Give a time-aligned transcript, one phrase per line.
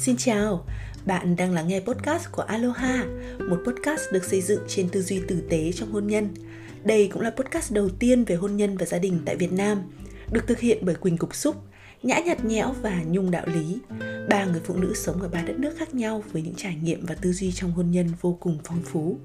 [0.00, 0.64] Xin chào,
[1.06, 3.04] bạn đang lắng nghe podcast của Aloha,
[3.48, 6.28] một podcast được xây dựng trên tư duy tử tế trong hôn nhân.
[6.84, 9.82] Đây cũng là podcast đầu tiên về hôn nhân và gia đình tại Việt Nam,
[10.32, 11.56] được thực hiện bởi Quỳnh Cục Xúc,
[12.02, 13.78] Nhã Nhạt Nhẽo và Nhung Đạo Lý,
[14.28, 17.06] ba người phụ nữ sống ở ba đất nước khác nhau với những trải nghiệm
[17.06, 19.18] và tư duy trong hôn nhân vô cùng phong phú.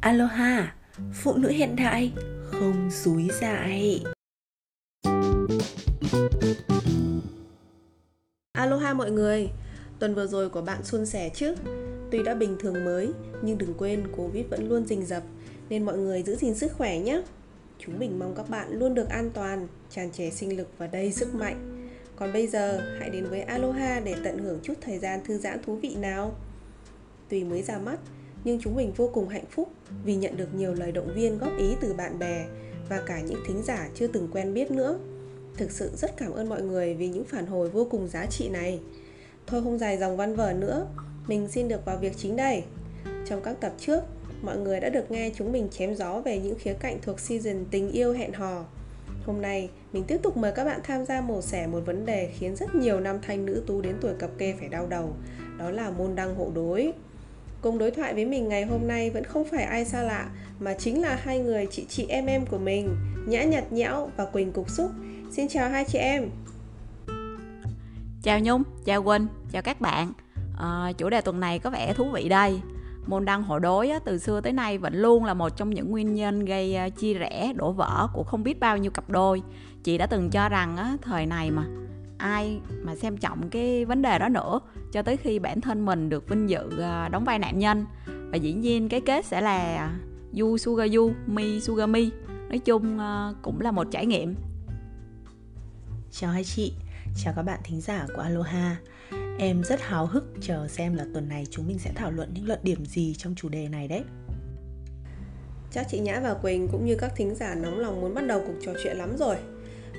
[0.00, 0.74] Aloha,
[1.12, 2.12] phụ nữ hiện đại,
[2.44, 4.04] không dúi dại.
[8.52, 9.48] Aloha mọi người,
[9.98, 11.54] tuần vừa rồi của bạn suôn sẻ chứ?
[12.10, 15.22] Tuy đã bình thường mới, nhưng đừng quên Covid vẫn luôn rình rập,
[15.68, 17.22] nên mọi người giữ gìn sức khỏe nhé.
[17.78, 21.12] Chúng mình mong các bạn luôn được an toàn, tràn trề sinh lực và đầy
[21.12, 21.88] sức mạnh.
[22.16, 25.62] Còn bây giờ, hãy đến với Aloha để tận hưởng chút thời gian thư giãn
[25.62, 26.34] thú vị nào.
[27.28, 27.98] Tuy mới ra mắt,
[28.44, 29.68] nhưng chúng mình vô cùng hạnh phúc
[30.04, 32.46] vì nhận được nhiều lời động viên góp ý từ bạn bè
[32.88, 34.98] và cả những thính giả chưa từng quen biết nữa.
[35.56, 38.48] Thực sự rất cảm ơn mọi người vì những phản hồi vô cùng giá trị
[38.48, 38.80] này.
[39.46, 40.86] Thôi không dài dòng văn vở nữa,
[41.26, 42.64] mình xin được vào việc chính đây.
[43.26, 44.00] Trong các tập trước,
[44.42, 47.64] mọi người đã được nghe chúng mình chém gió về những khía cạnh thuộc season
[47.70, 48.64] tình yêu hẹn hò.
[49.26, 52.30] Hôm nay, mình tiếp tục mời các bạn tham gia mổ xẻ một vấn đề
[52.38, 55.12] khiến rất nhiều nam thanh nữ tú đến tuổi cập kê phải đau đầu,
[55.58, 56.92] đó là môn đăng hộ đối.
[57.60, 60.74] Cùng đối thoại với mình ngày hôm nay vẫn không phải ai xa lạ, mà
[60.78, 64.52] chính là hai người chị chị em em của mình, Nhã Nhạt Nhẽo và Quỳnh
[64.52, 64.90] Cục Xúc.
[65.32, 66.30] Xin chào hai chị em.
[68.26, 70.12] Chào Nhung, chào Quỳnh, chào các bạn.
[70.58, 72.60] À, chủ đề tuần này có vẻ thú vị đây.
[73.06, 75.90] Môn đăng hộ đối á, từ xưa tới nay vẫn luôn là một trong những
[75.90, 79.42] nguyên nhân gây uh, chia rẽ, đổ vỡ của không biết bao nhiêu cặp đôi.
[79.84, 81.64] Chị đã từng cho rằng á, thời này mà
[82.18, 84.60] ai mà xem trọng cái vấn đề đó nữa
[84.92, 88.36] cho tới khi bản thân mình được vinh dự uh, đóng vai nạn nhân và
[88.36, 89.98] dĩ nhiên cái kết sẽ là à,
[90.40, 92.00] you sugar you, me sugar me.
[92.48, 94.34] Nói chung uh, cũng là một trải nghiệm.
[96.10, 96.72] Chào hai chị,
[97.24, 98.76] chào các bạn thính giả của Aloha.
[99.38, 102.46] Em rất háo hức chờ xem là tuần này chúng mình sẽ thảo luận những
[102.46, 104.02] luận điểm gì trong chủ đề này đấy.
[105.70, 108.42] Chắc chị Nhã và Quỳnh cũng như các thính giả nóng lòng muốn bắt đầu
[108.46, 109.36] cuộc trò chuyện lắm rồi.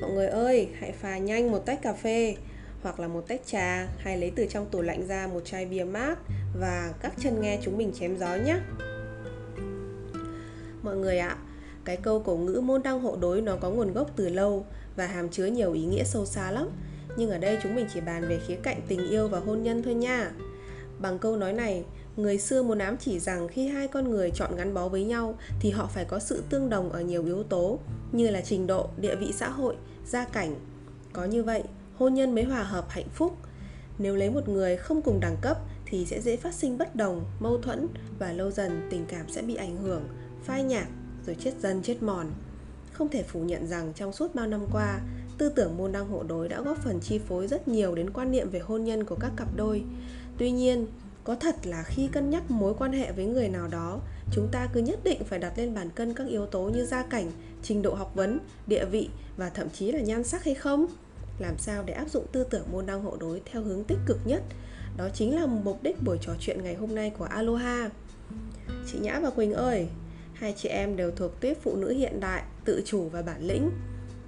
[0.02, 2.36] Mọi người ơi, hãy pha nhanh một tách cà phê
[2.82, 5.84] hoặc là một tách trà hay lấy từ trong tủ lạnh ra một chai bia
[5.84, 6.20] mát
[6.60, 8.58] và các chân nghe chúng mình chém gió nhé.
[10.84, 11.38] Mọi người ạ,
[11.86, 15.08] cái câu cổ ngữ môn đăng hộ đối nó có nguồn gốc từ lâu và
[15.08, 16.70] hàm chứa nhiều ý nghĩa sâu xa lắm
[17.18, 19.84] nhưng ở đây chúng mình chỉ bàn về khía cạnh tình yêu và hôn nhân
[19.84, 20.32] thôi nha.
[21.00, 21.84] Bằng câu nói này
[22.18, 25.38] người xưa muốn ám chỉ rằng khi hai con người chọn gắn bó với nhau
[25.60, 27.80] thì họ phải có sự tương đồng ở nhiều yếu tố
[28.12, 30.56] như là trình độ địa vị xã hội gia cảnh.
[31.14, 31.64] Có như vậy
[31.96, 33.38] hôn nhân mới hòa hợp hạnh phúc.
[34.00, 37.26] Nếu lấy một người không cùng đẳng cấp thì sẽ dễ phát sinh bất đồng
[37.40, 37.88] mâu thuẫn
[38.20, 40.04] và lâu dần tình cảm sẽ bị ảnh hưởng
[40.44, 40.88] phai nhạt
[41.26, 42.32] rồi chết dần chết mòn.
[42.94, 45.00] Không thể phủ nhận rằng trong suốt bao năm qua,
[45.38, 48.32] tư tưởng môn đăng hộ đối đã góp phần chi phối rất nhiều đến quan
[48.32, 49.84] niệm về hôn nhân của các cặp đôi.
[50.38, 50.88] Tuy nhiên,
[51.24, 54.00] có thật là khi cân nhắc mối quan hệ với người nào đó,
[54.32, 57.04] chúng ta cứ nhất định phải đặt lên bàn cân các yếu tố như gia
[57.04, 57.32] cảnh,
[57.64, 60.88] trình độ học vấn, địa vị và thậm chí là nhan sắc hay không?
[61.40, 64.18] Làm sao để áp dụng tư tưởng môn đăng hộ đối theo hướng tích cực
[64.26, 64.44] nhất?
[64.98, 67.90] Đó chính là mục đích buổi trò chuyện ngày hôm nay của Aloha.
[68.92, 69.88] Chị Nhã và Quỳnh ơi,
[70.34, 73.72] hai chị em đều thuộc tuyết phụ nữ hiện đại tự chủ và bản lĩnh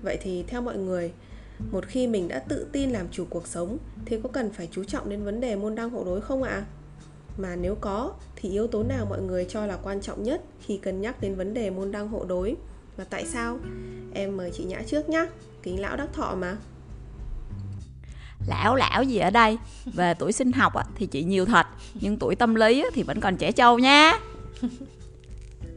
[0.01, 1.11] vậy thì theo mọi người,
[1.71, 4.83] một khi mình đã tự tin làm chủ cuộc sống, thì có cần phải chú
[4.83, 6.51] trọng đến vấn đề môn đăng hộ đối không ạ?
[6.51, 6.65] À?
[7.39, 10.77] mà nếu có, thì yếu tố nào mọi người cho là quan trọng nhất khi
[10.77, 12.55] cân nhắc đến vấn đề môn đăng hộ đối?
[12.97, 13.57] Và tại sao?
[14.13, 15.25] Em mời chị nhã trước nhá.
[15.63, 16.55] Kính lão đắc thọ mà.
[18.47, 19.57] Lão lão gì ở đây?
[19.85, 21.67] Về tuổi sinh học thì chị nhiều thật.
[21.93, 24.19] Nhưng tuổi tâm lý thì vẫn còn trẻ trâu nha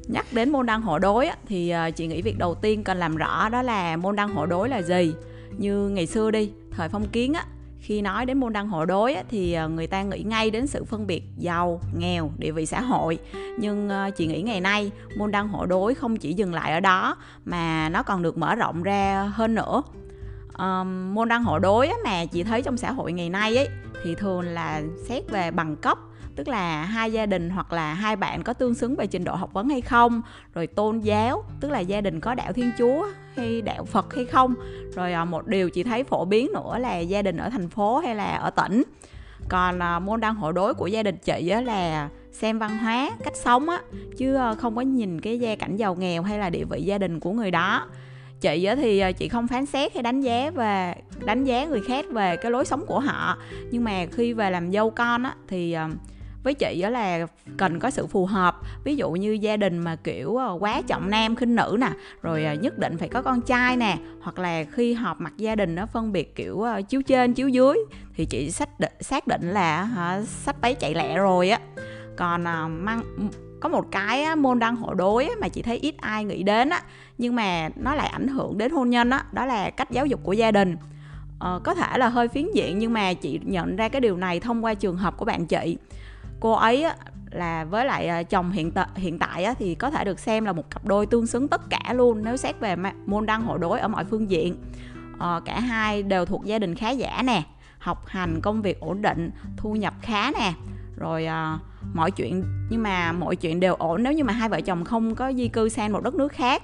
[0.08, 3.16] nhắc đến môn đăng hộ đối thì à, chị nghĩ việc đầu tiên cần làm
[3.16, 5.14] rõ đó là môn đăng hộ đối là gì.
[5.58, 7.44] Như ngày xưa đi thời phong kiến á
[7.78, 10.84] khi nói đến môn đăng hộ đối thì à, người ta nghĩ ngay đến sự
[10.84, 13.18] phân biệt giàu nghèo địa vị xã hội.
[13.58, 16.80] Nhưng à, chị nghĩ ngày nay môn đăng hộ đối không chỉ dừng lại ở
[16.80, 19.82] đó mà nó còn được mở rộng ra hơn nữa.
[20.58, 23.68] Um, môn đăng hộ đối mà chị thấy trong xã hội ngày nay ấy
[24.04, 25.98] thì thường là xét về bằng cấp
[26.36, 29.34] tức là hai gia đình hoặc là hai bạn có tương xứng về trình độ
[29.34, 30.22] học vấn hay không,
[30.54, 33.06] rồi tôn giáo, tức là gia đình có đạo thiên chúa
[33.36, 34.54] hay đạo phật hay không.
[34.94, 37.98] Rồi à, một điều chị thấy phổ biến nữa là gia đình ở thành phố
[37.98, 38.82] hay là ở tỉnh.
[39.48, 43.36] Còn à, môn đăng hộ đối của gia đình chị là xem văn hóa, cách
[43.36, 43.80] sống á,
[44.16, 46.98] chứ à, không có nhìn cái gia cảnh giàu nghèo hay là địa vị gia
[46.98, 47.86] đình của người đó.
[48.40, 50.94] Chị thì chị không phán xét hay đánh giá về,
[51.24, 53.36] đánh giá người khác về cái lối sống của họ.
[53.70, 55.76] Nhưng mà khi về làm dâu con á thì
[56.42, 58.60] với chị đó là cần có sự phù hợp.
[58.84, 61.90] Ví dụ như gia đình mà kiểu ờ, quá trọng nam khinh nữ nè
[62.22, 65.54] rồi ờ, nhất định phải có con trai nè hoặc là khi họp mặt gia
[65.54, 67.76] đình nó phân biệt kiểu ờ, chiếu trên chiếu dưới
[68.14, 71.60] thì chị xác định xác định là hả sắp bấy chạy lẹ rồi á.
[72.16, 72.44] Còn
[72.84, 73.02] mang
[73.60, 76.82] có một cái môn đăng hộ đối mà chị thấy ít ai nghĩ đến á
[77.18, 80.20] nhưng mà nó lại ảnh hưởng đến hôn nhân á đó là cách giáo dục
[80.22, 80.76] của gia đình.
[81.38, 84.40] Ờ, có thể là hơi phiến diện nhưng mà chị nhận ra cái điều này
[84.40, 85.76] thông qua trường hợp của bạn chị
[86.42, 86.96] cô ấy á,
[87.30, 90.44] là với lại ờ, chồng hiện tại hiện tại á, thì có thể được xem
[90.44, 93.58] là một cặp đôi tương xứng tất cả luôn nếu xét về môn đăng hộ
[93.58, 94.56] đối ở mọi phương diện.
[95.18, 97.42] Ờ, cả hai đều thuộc gia đình khá giả nè
[97.78, 100.52] học hành công việc ổn định thu nhập khá nè.
[100.96, 101.58] Rồi à,
[101.94, 105.14] mọi chuyện nhưng mà mọi chuyện đều ổn nếu như mà hai vợ chồng không
[105.14, 106.62] có di cư sang một đất nước khác.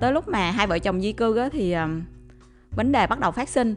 [0.00, 1.88] Tới lúc mà hai vợ chồng di cư á, thì à,
[2.70, 3.74] vấn đề bắt đầu phát sinh.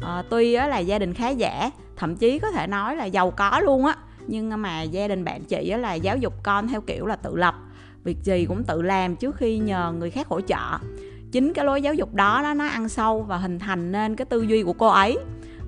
[0.00, 3.30] À, tuy á, là gia đình khá giả thậm chí có thể nói là giàu
[3.30, 3.96] có luôn á
[4.28, 7.36] nhưng mà gia đình bạn chị á, là giáo dục con theo kiểu là tự
[7.36, 7.54] lập.
[8.04, 10.78] Việc gì cũng tự làm trước khi nhờ người khác hỗ trợ.
[11.32, 14.24] Chính cái lối giáo dục đó, đó nó ăn sâu và hình thành nên cái
[14.24, 15.18] tư duy của cô ấy.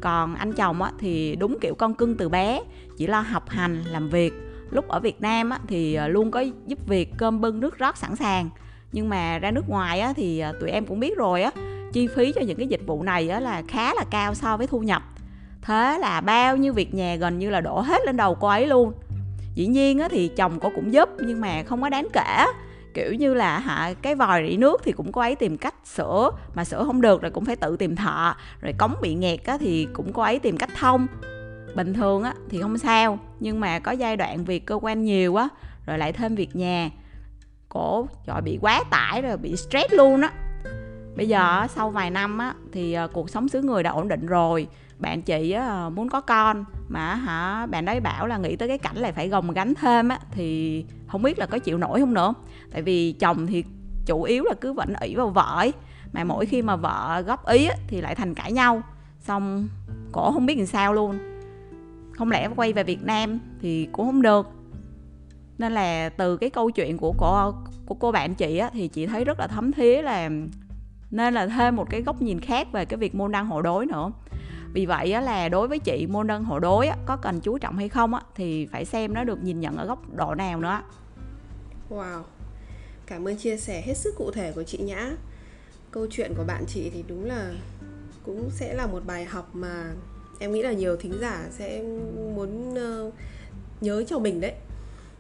[0.00, 2.60] Còn anh chồng á, thì đúng kiểu con cưng từ bé
[2.96, 4.32] chỉ lo học hành làm việc.
[4.70, 7.96] Lúc ở việt nam á, thì ờ, luôn có giúp việc cơm bưng nước rót
[7.96, 8.50] sẵn sàng.
[8.92, 11.50] Nhưng mà ra nước ngoài á, thì ờ, tụi em cũng biết rồi á
[11.92, 14.66] chi phí cho những cái dịch vụ này á, là khá là cao so với
[14.66, 15.02] thu nhập
[15.62, 18.66] thế là bao nhiêu việc nhà gần như là đổ hết lên đầu cô ấy
[18.66, 18.92] luôn.
[19.54, 22.46] Dĩ nhiên á, thì chồng cô cũng giúp nhưng mà không có đáng kể.
[22.94, 26.30] Kiểu như là hả cái vòi rỉ nước thì cũng cô ấy tìm cách sửa
[26.54, 28.34] mà sửa không được rồi cũng phải tự tìm thợ.
[28.60, 31.06] Rồi cống bị nghẹt á thì cũng cô ấy tìm cách thông.
[31.74, 35.36] Bình thường á thì không sao nhưng mà có giai đoạn việc cơ quan nhiều
[35.36, 35.48] á
[35.86, 36.90] rồi lại thêm việc nhà.
[37.68, 40.32] Cổ trời bị quá tải rồi bị stress luôn á.
[41.16, 44.26] Bây giờ sau vài năm á thì ờ, cuộc sống xứ người đã ổn định
[44.26, 44.66] rồi
[45.00, 48.78] bạn chị á, muốn có con mà hả bạn đấy bảo là nghĩ tới cái
[48.78, 52.14] cảnh là phải gồng gánh thêm á thì không biết là có chịu nổi không
[52.14, 52.34] nữa.
[52.72, 53.64] Tại vì chồng thì
[54.06, 55.72] chủ yếu là cứ vẫn ỷ vào vợ ấy
[56.12, 58.82] mà mỗi khi mà vợ góp ý á, thì lại thành cãi nhau.
[59.20, 59.68] Xong
[60.12, 61.18] cổ không biết làm sao luôn.
[62.12, 64.48] Không lẽ quay về Việt Nam thì cũng không được.
[65.58, 67.52] Nên là từ cái câu chuyện của cô
[67.86, 70.30] của cô bạn chị á thì chị thấy rất là thấm thía là
[71.10, 73.86] nên là thêm một cái góc nhìn khác về cái việc môn đăng hộ đối
[73.86, 74.10] nữa
[74.72, 77.58] vì vậy á, là đối với chị môn đơn hộ đối á, có cần chú
[77.58, 80.60] trọng hay không á, thì phải xem nó được nhìn nhận ở góc độ nào
[80.60, 80.82] nữa.
[81.90, 82.22] Wow.
[83.06, 85.10] Cảm ơn chia sẻ hết sức cụ thể của chị nhã
[85.90, 87.52] câu chuyện của bạn chị thì đúng là
[88.22, 89.92] cũng sẽ là một bài học mà
[90.38, 91.82] em nghĩ là nhiều thính giả sẽ
[92.34, 93.10] muốn ờ,
[93.80, 94.54] nhớ cho mình đấy.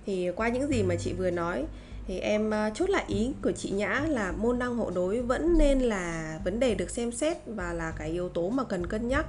[0.06, 1.64] Thì qua những gì mà chị vừa nói
[2.10, 5.58] thì em uh, chốt lại ý của chị Nhã là môn đăng hộ đối vẫn
[5.58, 9.08] nên là vấn đề được xem xét và là cái yếu tố mà cần cân
[9.08, 9.26] nhắc.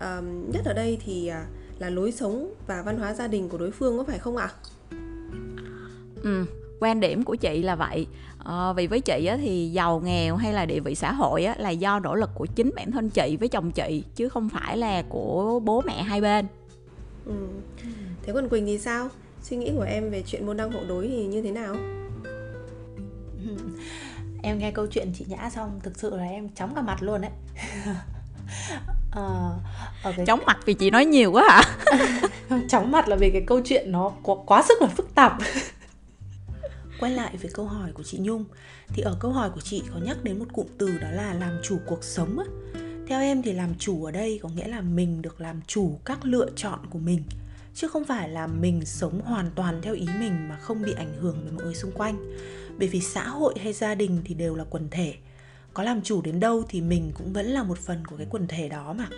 [0.00, 3.58] Um, nhất ở đây thì uh, là lối sống và văn hóa gia đình của
[3.58, 4.50] đối phương có phải không ạ?
[6.22, 6.44] Ừ,
[6.80, 8.06] quan điểm của chị là vậy.
[8.44, 11.54] À, vì với chị á, thì giàu nghèo hay là địa vị xã hội á,
[11.58, 14.76] là do nỗ lực của chính bản thân chị với chồng chị chứ không phải
[14.76, 16.46] là của bố mẹ hai bên.
[17.26, 17.34] Ừ.
[18.22, 19.08] thế còn quỳnh thì sao?
[19.42, 21.76] Suy nghĩ của em về chuyện môn đăng hộ đối thì như thế nào
[24.48, 27.20] em nghe câu chuyện chị nhã xong thực sự là em chóng cả mặt luôn
[27.20, 27.30] đấy.
[29.10, 30.26] Ờ, cái...
[30.26, 31.62] chóng mặt vì chị nói nhiều quá hả?
[32.68, 35.38] Chóng mặt là vì cái câu chuyện nó quá, quá sức là phức tạp.
[37.00, 38.44] Quay lại với câu hỏi của chị nhung
[38.88, 41.60] thì ở câu hỏi của chị có nhắc đến một cụm từ đó là làm
[41.64, 42.44] chủ cuộc sống á.
[43.08, 46.18] Theo em thì làm chủ ở đây có nghĩa là mình được làm chủ các
[46.24, 47.22] lựa chọn của mình
[47.74, 51.12] chứ không phải là mình sống hoàn toàn theo ý mình mà không bị ảnh
[51.20, 52.16] hưởng bởi mọi người xung quanh
[52.78, 55.14] bởi vì xã hội hay gia đình thì đều là quần thể.
[55.74, 58.46] Có làm chủ đến đâu thì mình cũng vẫn là một phần của cái quần
[58.46, 59.08] thể đó mà.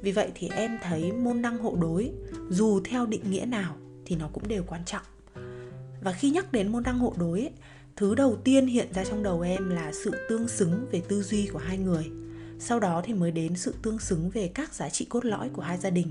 [0.00, 2.10] Vì vậy thì em thấy môn đăng hộ đối,
[2.50, 5.02] dù theo định nghĩa nào thì nó cũng đều quan trọng.
[6.02, 7.50] Và khi nhắc đến môn đăng hộ đối
[7.96, 11.46] thứ đầu tiên hiện ra trong đầu em là sự tương xứng về tư duy
[11.46, 12.04] của hai người.
[12.58, 15.62] Sau đó thì mới đến sự tương xứng về các giá trị cốt lõi của
[15.62, 16.10] hai gia đình.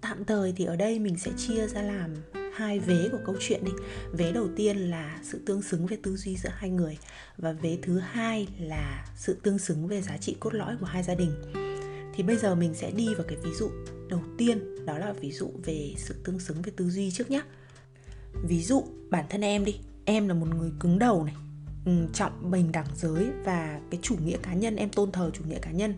[0.00, 2.14] Tạm thời thì ở đây mình sẽ chia ra làm
[2.56, 3.72] hai vế của câu chuyện đi.
[4.12, 6.98] Vế đầu tiên là sự tương xứng về tư duy giữa hai người
[7.38, 11.02] và vế thứ hai là sự tương xứng về giá trị cốt lõi của hai
[11.02, 11.32] gia đình.
[12.14, 13.70] Thì bây giờ mình sẽ đi vào cái ví dụ
[14.08, 17.42] đầu tiên, đó là ví dụ về sự tương xứng về tư duy trước nhé
[18.44, 21.34] ví dụ bản thân em đi, em là một người cứng đầu này
[21.84, 25.44] ừ, trọng bình đẳng giới và cái chủ nghĩa cá nhân, em tôn thờ chủ
[25.48, 25.94] nghĩa cá nhân.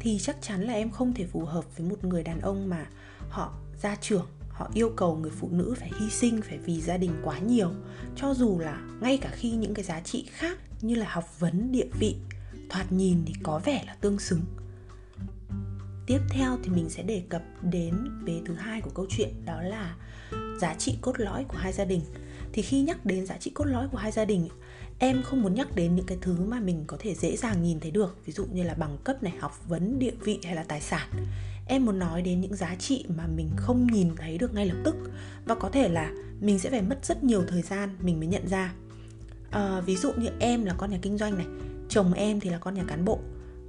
[0.00, 2.86] Thì chắc chắn là em không thể phù hợp với một người đàn ông mà
[3.28, 4.26] họ gia trưởng
[4.60, 7.70] họ yêu cầu người phụ nữ phải hy sinh, phải vì gia đình quá nhiều.
[8.16, 11.72] Cho dù là ngay cả khi những cái giá trị khác như là học vấn,
[11.72, 12.16] địa vị,
[12.70, 14.40] thoạt nhìn thì có vẻ là tương xứng.
[16.06, 19.62] Tiếp theo thì mình sẽ đề cập đến vế thứ hai của câu chuyện, đó
[19.62, 19.96] là
[20.60, 22.00] giá trị cốt lõi của hai gia đình.
[22.52, 24.48] Thì khi nhắc đến giá trị cốt lõi của hai gia đình,
[24.98, 27.80] em không muốn nhắc đến những cái thứ mà mình có thể dễ dàng nhìn
[27.80, 28.16] thấy được.
[28.26, 31.08] Ví dụ như là bằng cấp này, học vấn, địa vị hay là tài sản
[31.70, 34.76] em muốn nói đến những giá trị mà mình không nhìn thấy được ngay lập
[34.84, 34.96] tức.
[35.44, 36.10] Và có thể là
[36.40, 38.74] mình sẽ phải mất rất nhiều thời gian mình mới nhận ra.
[39.50, 41.46] À, ví dụ như em là con nhà kinh doanh này
[41.88, 43.18] chồng em thì là con nhà cán bộ.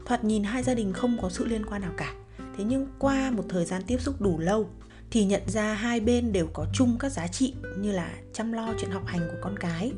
[0.06, 2.14] Thoạt nhìn hai gia đình không có sự liên quan nào cả.
[2.58, 4.70] Thế nhưng qua một thời gian tiếp xúc đủ lâu
[5.12, 8.74] thì nhận ra hai bên đều có chung các giá trị như là chăm lo
[8.80, 9.92] chuyện học hành của con cái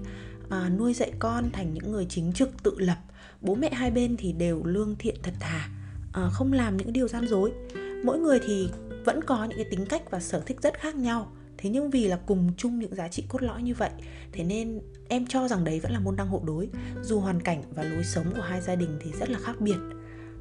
[0.50, 2.98] à, nuôi dạy con thành những người chính trực tự lập.
[3.42, 5.70] Bố mẹ hai bên thì đều lương thiện thật thà
[6.14, 7.52] à, không làm những điều gian dối
[8.04, 8.70] mỗi người thì
[9.06, 11.32] vẫn có những cái tính cách và sở thích rất khác nhau.
[11.58, 13.90] Thế nhưng vì là cùng chung những giá trị cốt lõi như vậy,
[14.32, 14.80] thế nên
[15.10, 16.70] em cho rằng đấy vẫn là môn đăng hộ đối.
[17.02, 19.78] Dù hoàn cảnh và lối sống của hai gia đình thì rất là khác biệt.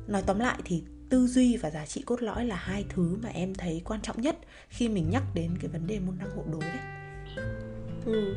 [0.07, 3.28] Nói tóm lại thì tư duy và giá trị cốt lõi là hai thứ mà
[3.28, 4.38] em thấy quan trọng nhất
[4.69, 6.78] khi mình nhắc đến cái vấn đề môn đăng hộ đối đấy.
[8.04, 8.35] Ừ.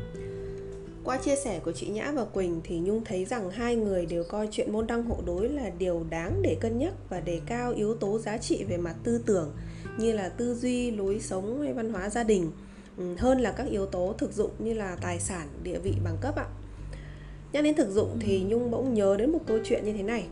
[1.06, 4.24] Qua chia sẻ của chị Nhã và Quỳnh thì Nhung thấy rằng hai người đều
[4.24, 7.72] coi chuyện môn đăng hộ đối là điều đáng để cân nhắc và đề cao
[7.72, 9.52] yếu tố giá trị về mặt tư tưởng
[9.98, 12.50] như là tư duy, lối sống hay văn hóa gia đình
[12.98, 16.16] ừ, hơn là các yếu tố thực dụng như là tài sản, địa vị, bằng
[16.20, 16.46] cấp ạ.
[17.52, 20.26] Nhắc đến thực dụng thì Nhung bỗng nhớ đến một câu chuyện như thế này.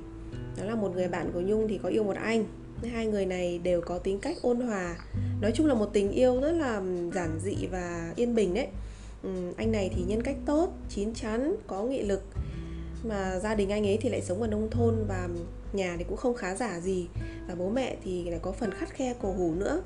[0.56, 2.44] Đó là một người bạn của Nhung thì có yêu một anh
[2.92, 4.96] hai người này đều có tính cách ôn hòa
[5.40, 6.82] nói chung là một tình yêu rất là
[7.14, 8.68] giản dị và yên bình đấy
[9.24, 12.22] ừ, anh này thì nhân cách tốt chín chắn có nghị lực.
[13.04, 15.28] Mà gia đình anh ấy thì lại sống ở nông thôn và
[15.72, 17.06] nhà thì cũng không khá giả gì.
[17.48, 19.82] Và bố mẹ thì lại có phần khắt khe cổ hủ nữa.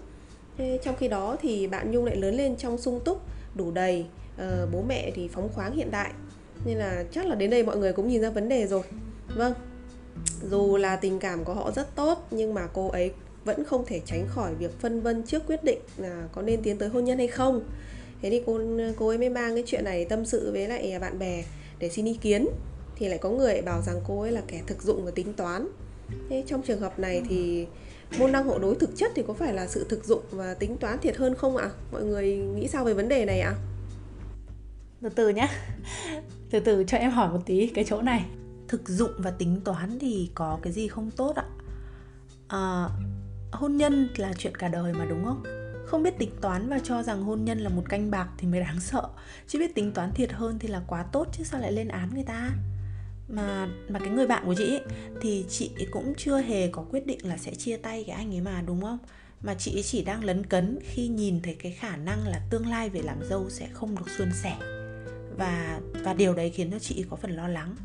[0.59, 3.21] Thế trong khi đó thì bạn nhung lại lớn lên trong sung túc
[3.54, 4.07] đủ đầy.
[4.38, 6.12] Ờ, bố mẹ thì phóng khoáng hiện đại.
[6.64, 8.83] Nên là chắc là đến đây mọi người cũng nhìn ra vấn đề rồi.
[9.37, 9.54] Vâng
[10.50, 13.12] dù là tình cảm của họ rất tốt nhưng mà cô ấy
[13.45, 16.78] vẫn không thể tránh khỏi việc phân vân trước quyết định là có nên tiến
[16.78, 17.61] tới hôn nhân hay không
[18.23, 18.61] thế thì cô
[18.97, 21.45] cô ấy mới mang cái chuyện này tâm sự với lại bạn bè
[21.79, 22.47] để xin ý kiến.
[22.97, 25.69] Thì lại có người bảo rằng cô ấy là kẻ thực dụng và tính toán.
[26.31, 27.67] Thế trong trường hợp này thì
[28.19, 30.77] môn đăng hộ đối thực chất thì có phải là sự thực dụng và tính
[30.77, 31.71] toán thiệt hơn không ạ?
[31.93, 33.55] Mọi người nghĩ sao về vấn đề này ạ?
[35.03, 35.49] Từ từ nhé
[36.51, 38.25] từ từ cho em hỏi một tí cái chỗ này.
[38.69, 41.45] Thực dụng và tính toán thì có cái gì không tốt ạ?
[42.49, 42.89] À,
[43.53, 45.43] hôn nhân là chuyện cả đời mà đúng không
[45.88, 48.61] không biết tính toán và cho rằng hôn nhân là một canh bạc thì mới
[48.61, 49.09] đáng sợ.
[49.47, 52.11] Chứ biết tính toán thiệt hơn thì là quá tốt chứ sao lại lên án
[52.14, 52.50] người ta?
[53.28, 54.80] Mà mà cái người bạn của chị ấy,
[55.21, 58.40] thì chị cũng chưa hề có quyết định là sẽ chia tay cái anh ấy
[58.40, 58.99] mà đúng không?
[59.40, 62.66] Mà chị ấy chỉ đang lấn cấn khi nhìn thấy cái khả năng là tương
[62.66, 64.57] lai về làm dâu sẽ không được suôn sẻ.
[65.37, 67.76] Và và điều đấy khiến cho chị có phần lo lắng.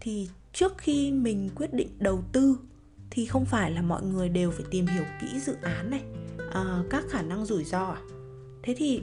[0.00, 2.58] Thì trước khi mình quyết định đầu tư
[3.10, 6.02] thì không phải là mọi người đều phải tìm hiểu kỹ dự án này
[6.52, 8.00] à, các khả năng rủi ro à?
[8.62, 9.02] Thế thì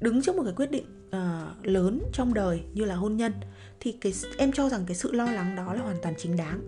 [0.00, 3.32] đứng trước một cái quyết định uh, lớn trong đời như là hôn nhân
[3.80, 6.60] thì cái em cho rằng cái sự lo lắng đó là hoàn toàn chính đáng.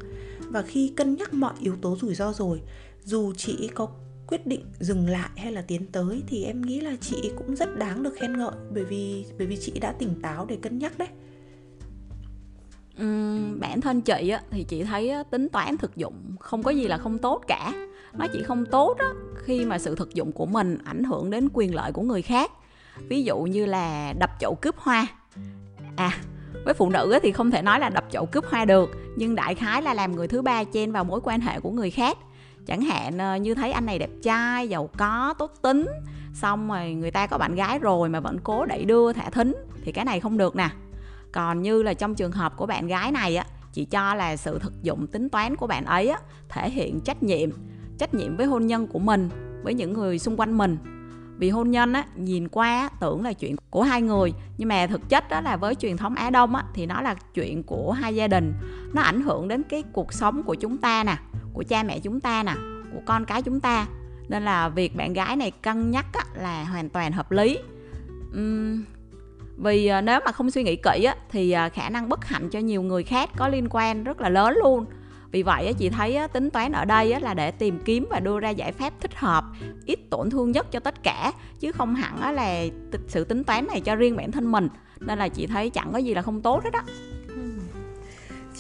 [0.49, 2.61] Và khi cân nhắc mọi yếu tố rủi ro rồi
[3.05, 3.89] dù chị có
[4.27, 7.77] quyết định dừng lại hay là tiến tới thì em nghĩ là chị cũng rất
[7.79, 10.99] đáng được khen ngợi bởi vì bởi vì chị đã tỉnh táo để cân nhắc
[10.99, 11.09] đấy.
[13.03, 16.71] Uhm, bản thân chị á, thì chị thấy á, tính toán thực dụng không có
[16.71, 17.73] gì là không tốt cả.
[18.13, 19.13] Nó chỉ không tốt á,
[19.45, 22.51] khi mà sự thực dụng của mình ảnh hưởng đến quyền lợi của người khác.
[23.09, 25.07] Ví dụ như là đập chậu cướp hoa.
[25.97, 26.19] À
[26.65, 29.55] với phụ nữ thì không thể nói là đập chậu cướp hoa được, nhưng đại
[29.55, 32.19] khái là làm người thứ ba chen vào mối quan hệ của người khác.
[32.67, 35.87] Chẳng hạn ờ, như thấy anh này đẹp trai, giàu có, tốt tính,
[36.35, 39.55] xong rồi người ta có bạn gái rồi mà vẫn cố đẩy đưa thả thính,
[39.85, 40.69] thì cái này không được nè.
[41.33, 44.59] Còn như là trong trường hợp của bạn gái này á chị cho là sự
[44.59, 46.19] thực dụng tính toán của bạn ấy á,
[46.49, 47.51] thể hiện trách nhiệm
[47.99, 49.29] trách nhiệm với hôn nhân của mình
[49.63, 50.79] với những người xung quanh mình.
[51.39, 55.09] Vì hôn nhân á nhìn qua tưởng là chuyện của hai người nhưng mà thực
[55.09, 58.15] chất đó là với truyền thống á đông á thì nó là chuyện của hai
[58.15, 58.55] gia đình.
[58.93, 61.17] Nó ảnh hưởng đến cái cuộc sống của chúng ta nè
[61.53, 62.55] của cha mẹ chúng ta nè
[62.93, 63.87] của con cái chúng ta.
[64.29, 67.59] Nên là việc bạn gái này cân nhắc á, là hoàn toàn hợp lý.
[68.39, 68.85] Uhm,
[69.57, 72.49] vì à, nếu mà không suy nghĩ kỹ á, thì à, khả năng bất hạnh
[72.51, 74.87] cho nhiều người khác có liên quan rất là lớn luôn
[75.33, 78.51] vì vậy chị thấy tính toán ở đây là để tìm kiếm và đưa ra
[78.51, 79.45] giải pháp thích hợp,
[79.87, 82.65] ít tổn thương nhất cho tất cả, chứ không hẳn là
[83.09, 84.69] sự tính toán này cho riêng bản thân mình.
[85.01, 86.85] Nên là chị thấy chẳng có gì là không tốt hết á.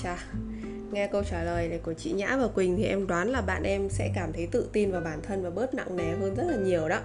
[0.02, 0.16] Chà,
[0.92, 3.62] nghe câu trả lời này của chị nhã và quỳnh thì em đoán là bạn
[3.62, 6.44] em sẽ cảm thấy tự tin vào bản thân và bớt nặng nề hơn rất
[6.48, 6.98] là nhiều đó.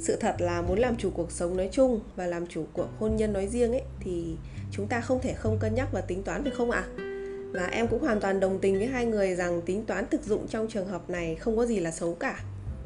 [0.00, 3.16] Sự thật là muốn làm chủ cuộc sống nói chung và làm chủ cuộc hôn
[3.16, 4.36] nhân nói riêng ấy, thì
[4.70, 6.84] chúng ta không thể không cân nhắc và tính toán được không ạ?
[6.96, 7.15] à?
[7.52, 10.46] Và em cũng hoàn toàn đồng tình với hai người rằng tính toán thực dụng
[10.48, 12.40] trong trường hợp này không có gì là xấu cả.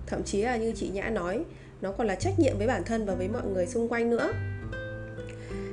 [0.06, 1.44] Thậm chí là như chị nhã nói,
[1.80, 4.32] nó còn là trách nhiệm với bản thân và với mọi người xung quanh nữa.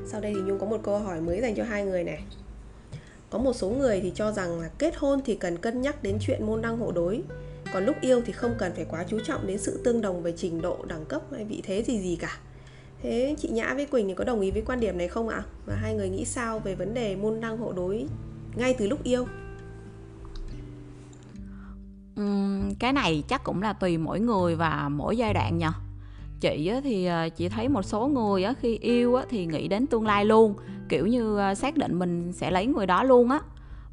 [0.08, 2.24] Sau đây thì nhung có một câu hỏi mới dành cho hai người này.
[3.29, 6.17] Có một số người thì cho rằng là kết hôn thì cần cân nhắc đến
[6.22, 7.22] chuyện môn đăng hộ đối.
[7.74, 10.34] Còn lúc yêu thì không cần phải quá chú trọng đến sự tương đồng về
[10.38, 12.38] trình độ, đẳng cấp hay vị thế gì gì cả.
[13.01, 15.44] Thế chị nhã với quỳnh thì có đồng ý với quan điểm này không ạ?
[15.65, 18.06] Và hai người nghĩ sao về vấn đề môn đăng hộ đối?
[18.58, 19.26] Ngay từ lúc yêu.
[22.22, 25.68] Uhm, cái này chắc cũng là tùy mỗi người và mỗi giai đoạn nhỉ
[26.40, 30.26] chị thì ờ, chị thấy một số người khi yêu thì nghĩ đến tương lai
[30.26, 30.56] luôn
[30.90, 33.40] kiểu như ờ, xác định mình sẽ lấy người đó luôn á.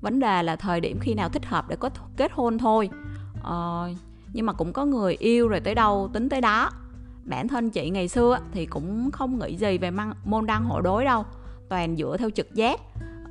[0.01, 2.91] Vấn đề là thời điểm khi nào thích hợp để có kết hôn thôi.
[3.43, 3.89] Ờ,
[4.33, 6.71] nhưng mà cũng có người yêu rồi tới đâu tính tới đó.
[7.25, 9.91] Bản thân chị ngày xưa thì cũng không nghĩ gì về
[10.25, 11.25] môn đăng hộ đối đâu
[11.69, 12.81] toàn dựa theo trực giác.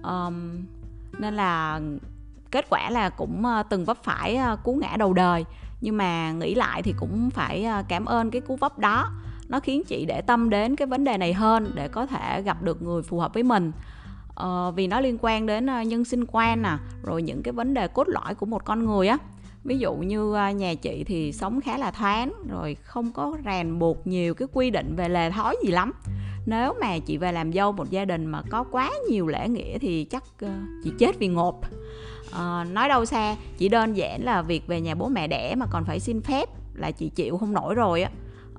[0.03, 0.65] Um,
[1.19, 1.79] nên là
[2.51, 5.45] kết quả là cũng ờ, từng vấp phải ờ, cú ngã đầu đời.
[5.81, 9.09] Nhưng mà nghĩ lại thì cũng phải ờ, cảm ơn cái cú vấp đó.
[9.49, 12.61] Nó khiến chị để tâm đến cái vấn đề này hơn để có thể gặp
[12.61, 13.71] được người phù hợp với mình.
[14.35, 17.87] Ờ, vì nó liên quan đến nhân sinh quan nè rồi những cái vấn đề
[17.87, 19.17] cốt lõi của một con người á
[19.63, 23.79] ví dụ như à, nhà chị thì sống khá là thoáng rồi không có ràng
[23.79, 25.91] buộc nhiều cái quy định về lề thói gì lắm.
[26.45, 29.77] Nếu mà chị về làm dâu một gia đình mà có quá nhiều lễ nghĩa
[29.77, 30.49] thì chắc ờ,
[30.83, 31.61] chị chết vì ngộp.
[32.31, 35.65] À, nói đâu xa chỉ đơn giản là việc về nhà bố mẹ đẻ mà
[35.71, 38.11] còn phải xin phép là chị chịu không nổi rồi á.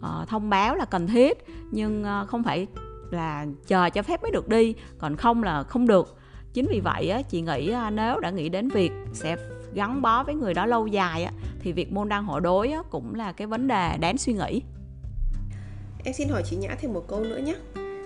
[0.02, 2.66] À, thông báo là cần thiết nhưng không phải
[3.10, 6.16] là chờ cho phép mới được đi còn không là không được.
[6.52, 9.36] Chính vì vậy á chị nghĩ à, nếu đã nghĩ đến việc sẽ
[9.74, 12.82] gắn bó với người đó lâu dài á thì việc môn đăng hộ đối á
[12.90, 14.62] cũng là cái vấn đề đáng suy nghĩ
[16.04, 17.54] em xin hỏi chị nhã thêm một câu nữa nhé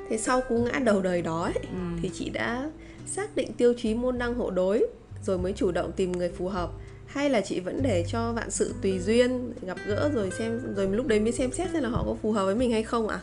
[0.08, 1.78] thế sau cú ngã đầu đời đó ấy, ừ.
[2.02, 2.70] thì chị đã
[3.06, 4.86] xác định tiêu chí môn đăng hộ đối
[5.22, 6.70] rồi mới chủ động tìm người phù hợp
[7.06, 10.86] hay là chị vẫn để cho vạn sự tùy duyên gặp gỡ rồi xem rồi
[10.86, 13.08] lúc đấy mới xem xét xem là họ có phù hợp với mình hay không
[13.08, 13.22] ạ à?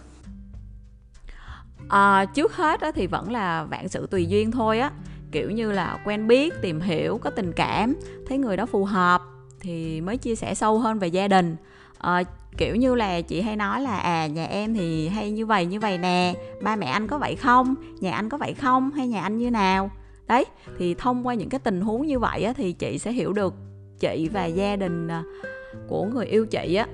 [1.90, 4.92] à, trước hết á, thì vẫn là vạn sự tùy duyên thôi á
[5.32, 7.96] kiểu như là quen biết tìm hiểu có tình cảm
[8.28, 9.22] thấy người đó phù hợp
[9.60, 11.56] thì mới chia sẻ sâu hơn về gia đình.
[11.98, 12.24] À,
[12.58, 15.80] kiểu như là chị hay nói là à nhà em thì hay như vậy như
[15.80, 19.22] vậy nè ba mẹ anh có vậy không nhà anh có vậy không hay nhà
[19.22, 19.92] anh như nào?
[20.28, 20.46] Đấy
[20.78, 23.54] thì thông qua những cái tình huống như vậy á, thì chị sẽ hiểu được
[24.00, 25.24] chị và gia đình à,
[25.88, 26.88] của người yêu chị á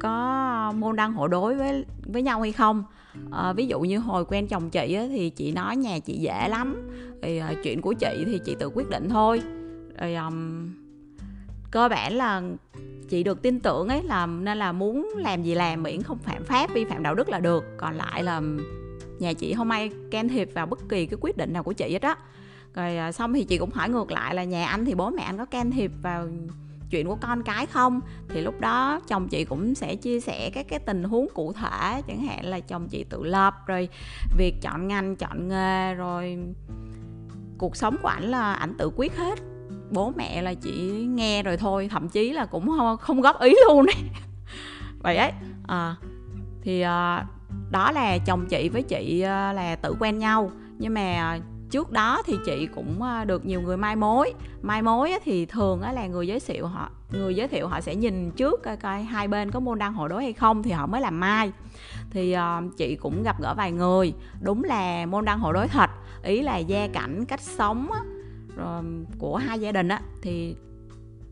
[0.00, 2.84] có môn đăng hộ đối với với nhau hay không
[3.32, 6.48] à, ví dụ như hồi quen chồng chị á, thì chị nói nhà chị dễ
[6.48, 6.90] lắm.
[7.22, 9.42] Thì à, chuyện của chị thì chị tự quyết định thôi.
[10.00, 10.68] Rồi um,
[11.70, 12.42] cơ bản là
[13.08, 16.44] chị được tin tưởng ấy là nên là muốn làm gì làm miễn không phạm
[16.44, 17.64] pháp vi phạm đạo đức là được.
[17.76, 18.42] Còn lại là
[19.18, 21.92] nhà chị không ai can thiệp vào bất kỳ cái quyết định nào của chị
[21.92, 22.16] hết á.
[22.74, 25.22] Rồi à, xong thì chị cũng hỏi ngược lại là nhà anh thì bố mẹ
[25.22, 26.28] anh có can thiệp vào
[26.90, 28.00] chuyện của con cái không?
[28.28, 32.02] Thì lúc đó chồng chị cũng sẽ chia sẻ các cái tình huống cụ thể
[32.08, 33.88] chẳng hạn là chồng chị tự lập rồi
[34.36, 36.38] việc chọn ngành chọn nghề rồi
[37.58, 39.38] cuộc sống của ảnh là ảnh tự quyết hết.
[39.90, 43.54] Bố mẹ là chỉ nghe rồi thôi thậm chí là cũng không, không góp ý
[43.68, 43.96] luôn đấy
[44.98, 45.32] vậy ấy
[45.68, 45.96] à,
[46.62, 47.26] thì à,
[47.70, 50.50] đó là chồng chị với chị à, là tự quen nhau.
[50.78, 51.38] Nhưng mà
[51.70, 54.32] trước đó thì chị cũng ờ, được nhiều người mai mối.
[54.62, 58.30] Mai mối thì thường là người giới thiệu họ người giới thiệu họ sẽ nhìn
[58.30, 61.00] trước coi coi hai bên có môn đăng hộ đối hay không thì họ mới
[61.00, 61.52] làm mai.
[62.10, 64.12] Thì uh, chị cũng gặp gỡ vài người.
[64.40, 65.90] Đúng là môn đăng hộ đối thật
[66.22, 68.00] ý là gia cảnh cách sống á,
[68.56, 68.82] rồi
[69.18, 70.56] của hai gia đình á thì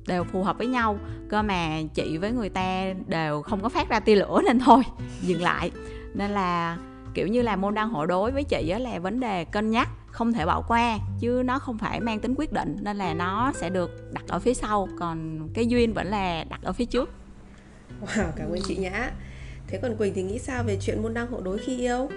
[0.07, 0.99] đều phù hợp với nhau.
[1.29, 4.83] Cơ mà chị với người ta đều không có phát ra tia lửa nên thôi
[5.21, 5.71] dừng lại.
[6.15, 6.77] Nên là
[7.19, 9.89] kiểu như là môn đăng hộ đối với chị á là vấn đề cân nhắc
[10.07, 13.53] không thể bỏ qua chứ nó không phải mang tính quyết định nên là nó
[13.55, 14.89] sẽ được đặt ở phía sau.
[14.99, 17.11] Còn cái duyên vẫn là đặt ở phía trước.
[18.07, 19.11] Wow cảm ơn chị nhã
[19.67, 22.09] thế còn quỳnh thì nghĩ sao về chuyện môn đăng hộ đối khi yêu?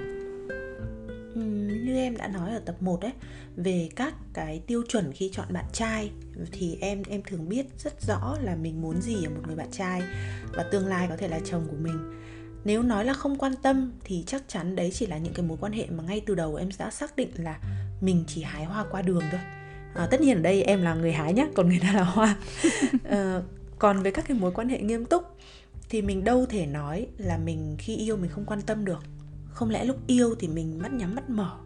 [1.35, 1.41] Ừ,
[1.85, 3.11] như em đã nói ở tập 1 ấy
[3.55, 6.11] về các cái tiêu chuẩn khi chọn bạn trai
[6.51, 9.71] thì em em thường biết rất rõ là mình muốn gì ở một người bạn
[9.71, 10.01] trai
[10.53, 12.20] và tương lai có thể là chồng của mình
[12.65, 15.57] nếu nói là không quan tâm thì chắc chắn đấy chỉ là những cái mối
[15.61, 17.59] quan hệ mà ngay từ đầu em đã xác định là
[18.01, 19.39] mình chỉ hái hoa qua đường thôi.
[19.95, 22.37] À, tất nhiên ở đây em là người hái nhá còn người ta là hoa.
[23.03, 23.41] À,
[23.79, 25.23] còn với các cái mối quan hệ nghiêm túc
[25.89, 29.03] thì mình đâu thể nói là mình khi yêu mình không quan tâm được.
[29.49, 31.57] Không lẽ lúc yêu thì mình mắt nhắm mắt mở?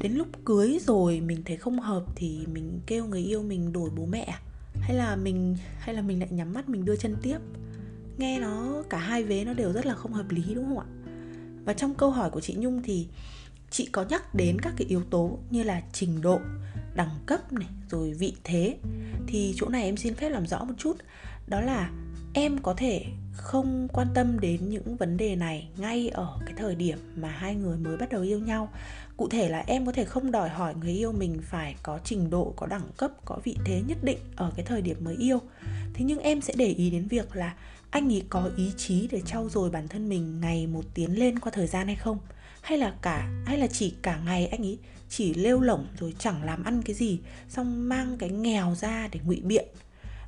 [0.00, 3.90] Đến lúc cưới rồi mình thấy không hợp thì mình kêu người yêu mình đổi
[3.96, 4.34] bố mẹ?
[4.80, 7.38] Hay là mình hay là mình lại nhắm mắt mình đưa chân tiếp
[8.18, 10.86] nghe nó, cả hai vế nó đều rất là không hợp lý, đúng không ạ?
[11.64, 13.08] Và trong câu hỏi của chị nhung thì
[13.70, 16.38] chị có nhắc đến các cái yếu tố như là trình độ,
[16.94, 18.76] đẳng cấp này, rồi vị thế.
[19.26, 20.96] Thì chỗ này em xin phép làm rõ một chút,
[21.46, 21.90] đó là
[22.34, 26.74] em có thể không quan tâm đến những vấn đề này ngay ở cái thời
[26.74, 28.72] điểm mà hai người mới bắt đầu yêu nhau.
[29.16, 32.30] Cụ thể là em có thể không đòi hỏi người yêu mình phải có trình
[32.30, 35.38] độ, có đẳng cấp, có vị thế nhất định ở cái thời điểm mới yêu.
[35.94, 37.54] Thế nhưng em sẽ để ý đến việc là
[37.94, 41.38] anh ấy có ý chí để trau dồi bản thân mình ngày một tiến lên
[41.38, 42.18] qua thời gian hay không?
[42.62, 44.78] Hay là cả hay là chỉ cả ngày anh ấy
[45.08, 49.20] chỉ lêu lỏng rồi chẳng làm ăn cái gì xong mang cái nghèo ra để
[49.24, 49.68] ngụy biện?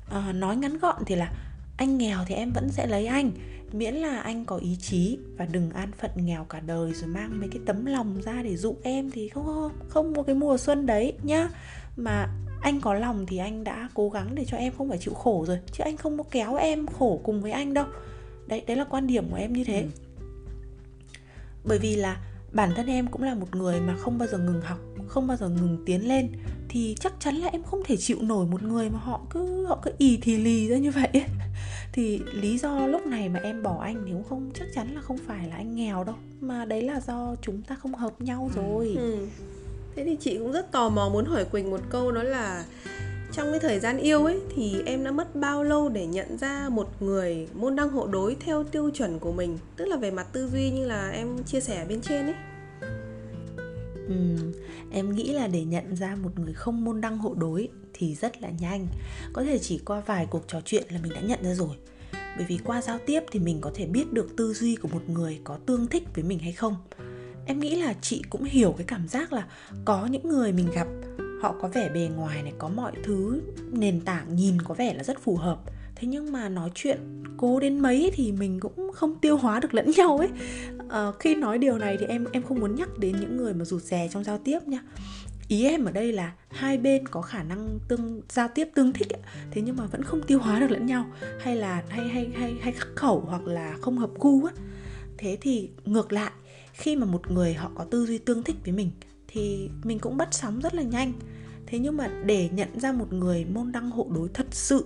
[0.09, 1.31] À, nói ngắn gọn thì là
[1.77, 3.31] anh nghèo thì em vẫn sẽ lấy anh
[3.71, 7.39] miễn là anh có ý chí và đừng an phận nghèo cả đời rồi mang
[7.39, 10.57] mấy cái tấm lòng ra để dụ em thì không không không một cái mùa
[10.57, 11.49] xuân đấy nhá.
[11.97, 12.27] Mà
[12.61, 15.45] anh có lòng thì anh đã cố gắng để cho em không phải chịu khổ
[15.47, 17.85] rồi chứ anh không có kéo em khổ cùng với anh đâu
[18.47, 19.87] đấy đấy là quan điểm của em như thế ừ.
[21.63, 22.17] bởi vì là
[22.51, 25.37] bản thân em cũng là một người mà không bao giờ ngừng học không bao
[25.37, 26.29] giờ ngừng tiến lên
[26.69, 29.79] thì chắc chắn là em không thể chịu nổi một người mà họ cứ họ
[29.83, 31.09] cứ ì thì lì ra như vậy
[31.93, 35.01] thì lý do lúc này mà em bỏ anh thì cũng không chắc chắn là
[35.01, 38.49] không phải là anh nghèo đâu mà đấy là do chúng ta không hợp nhau
[38.55, 38.61] ừ.
[38.61, 39.27] rồi ừ
[39.97, 42.65] thế thì chị cũng rất tò mò muốn hỏi quỳnh một câu đó là
[43.31, 46.69] trong cái thời gian yêu ấy thì em đã mất bao lâu để nhận ra
[46.69, 49.57] một người môn đăng hộ đối theo tiêu chuẩn của mình?
[49.75, 52.35] Tức là về mặt tư duy như là em chia sẻ bên trên ấy.
[54.07, 54.15] Ừ,
[54.91, 58.41] em nghĩ là để nhận ra một người không môn đăng hộ đối thì rất
[58.41, 58.87] là nhanh.
[59.33, 61.75] Có thể chỉ qua vài cuộc trò chuyện là mình đã nhận ra rồi.
[62.37, 65.09] Bởi vì qua giao tiếp thì mình có thể biết được tư duy của một
[65.09, 66.75] người có tương thích với mình hay không
[67.47, 69.45] em nghĩ là chị cũng hiểu cái cảm giác là
[69.85, 70.87] có những người mình gặp
[71.41, 75.03] họ có vẻ bề ngoài này có mọi thứ nền tảng nhìn có vẻ là
[75.03, 75.59] rất phù hợp.
[75.95, 79.73] Thế nhưng mà nói chuyện cố đến mấy thì mình cũng không tiêu hóa được
[79.73, 80.29] lẫn nhau ấy.
[80.89, 83.65] À, khi nói điều này thì em em không muốn nhắc đến những người mà
[83.65, 84.79] rụt rè trong giao tiếp nha.
[85.47, 89.07] Ý em ở đây là hai bên có khả năng tương giao tiếp tương thích
[89.51, 91.05] thế nhưng mà vẫn không tiêu hóa được lẫn nhau
[91.39, 94.53] hay là hay hay hay hay khắc khẩu hoặc là không hợp gu á.
[95.17, 96.31] Thế thì ngược lại
[96.77, 98.91] khi mà một người họ có tư duy tương thích với mình
[99.27, 101.13] thì mình cũng bắt sóng rất là nhanh.
[101.65, 104.85] Thế nhưng mà để nhận ra một người môn đăng hộ đối thật sự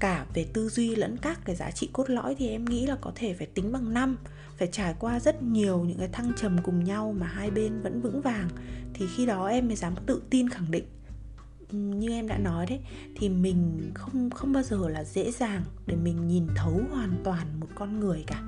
[0.00, 2.96] cả về tư duy lẫn các cái giá trị cốt lõi thì em nghĩ là
[3.00, 4.16] có thể phải tính bằng năm,
[4.58, 8.00] phải trải qua rất nhiều những cái thăng trầm cùng nhau mà hai bên vẫn
[8.00, 8.48] vững vàng
[8.94, 10.84] thì khi đó em mới dám tự tin khẳng định.
[11.70, 12.80] Như em đã nói đấy,
[13.16, 17.60] thì mình không không bao giờ là dễ dàng để mình nhìn thấu hoàn toàn
[17.60, 18.42] một con người cả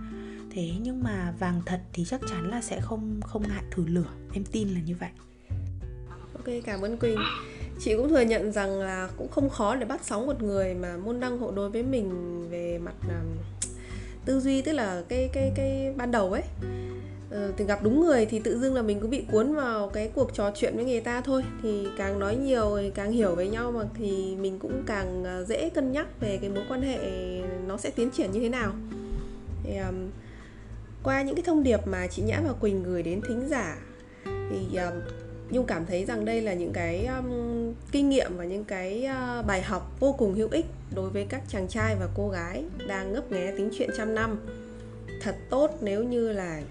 [0.51, 4.11] thế nhưng mà vàng thật thì chắc chắn là sẽ không không ngại thử lửa.
[4.33, 5.11] Em tin là như vậy.
[6.35, 7.19] Ok cảm ơn quỳnh.
[7.81, 10.97] Chị cũng thừa nhận rằng là cũng không khó để bắt sóng một người mà
[10.97, 12.11] môn đăng hộ đối với mình
[12.51, 13.37] về mặt um,
[14.25, 16.43] tư duy tức là cái cái cái ban đầu ấy.
[17.31, 20.11] Ờ, thì gặp đúng người thì tự dưng là mình cứ bị cuốn vào cái
[20.15, 21.45] cuộc trò chuyện với người ta thôi.
[21.63, 25.43] Thì càng nói nhiều thì càng hiểu với nhau mà thì mình cũng càng à,
[25.43, 26.99] dễ cân nhắc về cái mối quan hệ
[27.67, 28.73] nó sẽ tiến triển như thế nào.
[29.65, 30.11] Thì um,
[31.03, 33.77] qua những cái thông điệp mà chị Nhã và Quỳnh gửi đến thính giả
[34.25, 35.01] thì um,
[35.51, 39.09] nhung cảm thấy rằng đây là những cái um, kinh nghiệm và những cái
[39.41, 42.65] uh, bài học vô cùng hữu ích đối với các chàng trai và cô gái
[42.89, 44.39] đang ngấp nghé tính chuyện trăm năm.
[45.23, 46.63] Thật tốt nếu như là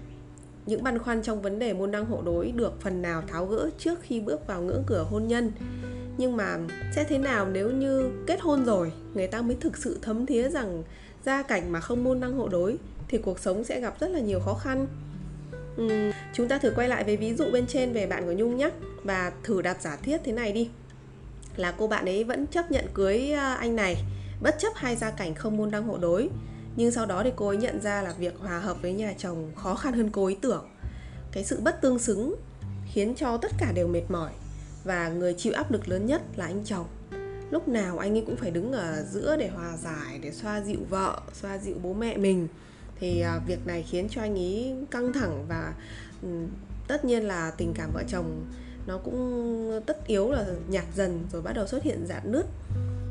[0.66, 3.70] những băn khoăn trong vấn đề môn đăng hộ đối được phần nào tháo gỡ
[3.78, 5.52] trước khi bước vào ngưỡng cửa hôn nhân.
[6.18, 6.58] Nhưng mà
[6.94, 10.48] sẽ thế nào nếu như kết hôn rồi người ta mới thực sự thấm thía
[10.48, 10.82] rằng
[11.24, 12.78] gia cảnh mà không môn đăng hộ đối?
[13.10, 14.86] Thì cuộc sống sẽ gặp rất là nhiều khó khăn.
[15.82, 18.56] Uhm, chúng ta thử quay lại với ví dụ bên trên về bạn của nhung
[18.56, 18.70] nhé
[19.04, 20.70] và thử đặt giả thiết thế này đi.
[21.56, 23.96] Là cô bạn ấy vẫn chấp nhận cưới à, anh này
[24.40, 26.28] bất chấp hai gia cảnh không môn đăng hộ đối.
[26.76, 29.52] Nhưng sau đó thì cô ấy nhận ra là việc hòa hợp với nhà chồng
[29.56, 30.68] khó khăn hơn cô ấy tưởng.
[31.32, 32.34] Cái sự bất tương xứng
[32.92, 34.30] khiến cho tất cả đều mệt mỏi
[34.84, 36.86] và người chịu áp lực lớn nhất là anh chồng.
[37.50, 40.78] Lúc nào anh ấy cũng phải đứng ở giữa để hòa giải để xoa dịu
[40.90, 42.48] vợ xoa dịu bố mẹ mình
[43.00, 45.74] thì à, việc này khiến cho anh ấy căng thẳng và
[46.22, 46.28] ừ,
[46.88, 48.46] tất nhiên là tình cảm vợ chồng
[48.86, 52.46] nó cũng tất yếu là nhạt dần rồi bắt đầu xuất hiện dạn nứt.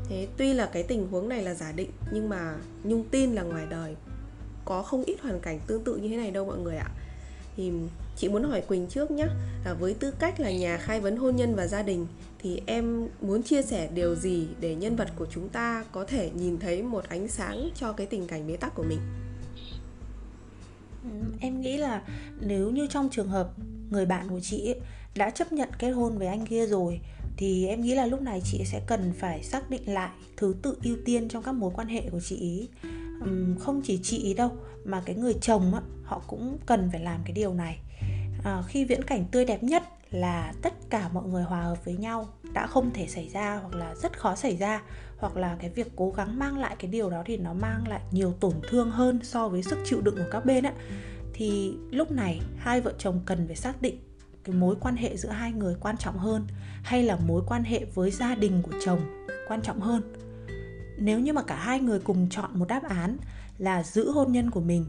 [0.08, 3.42] Thế tuy là cái tình huống này là giả định, nhưng mà nhung tin là
[3.42, 3.96] ngoài đời.
[4.64, 6.90] Có không ít hoàn cảnh tương tự như thế này đâu mọi người ạ.
[7.56, 7.72] Thì
[8.16, 9.26] chị muốn hỏi quỳnh trước nhé
[9.64, 12.06] là với tư cách là nhà khai vấn hôn nhân và gia đình,
[12.38, 16.30] thì em muốn chia sẻ điều gì để nhân vật của chúng ta có thể
[16.34, 19.00] nhìn thấy một ánh sáng cho cái tình cảnh bế tắc của mình?
[21.04, 21.10] Ừ.
[21.40, 22.02] em nghĩ là
[22.40, 23.50] nếu như trong trường hợp
[23.90, 24.74] người bạn của chị
[25.14, 27.00] đã chấp nhận kết hôn với anh kia rồi
[27.36, 30.76] thì em nghĩ là lúc này chị sẽ cần phải xác định lại thứ tự
[30.84, 32.68] ưu tiên trong các mối quan hệ của chị ý.
[33.58, 34.50] Không chỉ chị ý đâu
[34.84, 37.78] mà cái người chồng á họ cũng cần phải làm cái điều này.
[38.44, 41.96] À, khi viễn cảnh tươi đẹp nhất là tất cả mọi người hòa hợp với
[41.96, 44.82] nhau đã không thể xảy ra hoặc là rất khó xảy ra.
[45.18, 48.00] Hoặc là cái việc cố gắng mang lại cái điều đó thì nó mang lại
[48.10, 50.72] nhiều tổn thương hơn so với sức chịu đựng của các bên á.
[51.32, 53.98] Thì lúc này, hai vợ chồng cần phải xác định
[54.44, 56.46] cái mối quan hệ giữa hai người quan trọng hơn
[56.82, 59.00] hay là mối quan hệ với gia đình của chồng
[59.48, 60.02] quan trọng hơn.
[60.98, 63.16] Nếu như mà cả hai người cùng chọn một đáp án
[63.58, 64.84] là giữ hôn nhân của mình,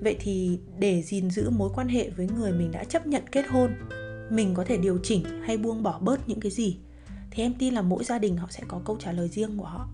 [0.00, 3.46] vậy thì để gìn giữ mối quan hệ với người mình đã chấp nhận kết
[3.48, 3.70] hôn,
[4.30, 6.78] mình có thể điều chỉnh hay buông bỏ bớt những cái gì?
[7.30, 9.64] Thì em tin là mỗi gia đình họ sẽ có câu trả lời riêng của
[9.64, 9.88] họ.